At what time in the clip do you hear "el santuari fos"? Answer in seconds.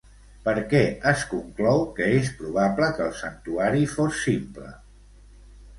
3.11-4.27